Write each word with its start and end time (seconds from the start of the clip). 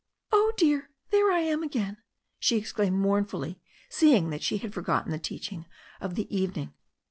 "Oh, 0.31 0.51
dear! 0.57 0.89
There 1.11 1.31
I 1.31 1.41
am 1.41 1.61
again," 1.61 1.97
she 2.39 2.57
exclaimed 2.57 2.97
mourn 2.97 3.23
fully, 3.23 3.59
seeing 3.87 4.31
that 4.31 4.41
she 4.41 4.57
had 4.57 4.73
forgotten 4.73 5.11
the 5.11 5.19
teaching 5.19 5.67
of 5.99 6.15
the 6.15 6.25
evening. 6.35 6.73